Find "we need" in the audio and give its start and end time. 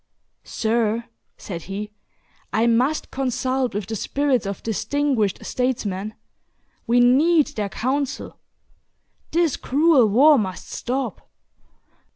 6.87-7.45